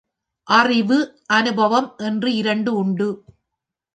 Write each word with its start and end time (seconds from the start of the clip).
அறிவு, 0.47 0.97
அநுபவம் 1.27 1.89
என்று 1.97 2.35
இரண்டு 2.35 2.73
உண்டு. 2.75 3.09